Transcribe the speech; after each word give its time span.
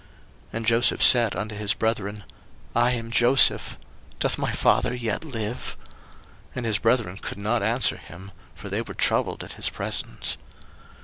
01:045:003 0.01 0.07
And 0.53 0.65
Joseph 0.65 1.03
said 1.03 1.35
unto 1.35 1.53
his 1.53 1.75
brethren, 1.75 2.23
I 2.75 2.93
am 2.93 3.11
Joseph; 3.11 3.77
doth 4.19 4.39
my 4.39 4.51
father 4.51 4.95
yet 4.95 5.23
live? 5.23 5.77
And 6.55 6.65
his 6.65 6.79
brethren 6.79 7.17
could 7.19 7.37
not 7.37 7.61
answer 7.61 7.97
him; 7.97 8.31
for 8.55 8.67
they 8.67 8.81
were 8.81 8.95
troubled 8.95 9.43
at 9.43 9.53
his 9.53 9.69
presence. 9.69 10.37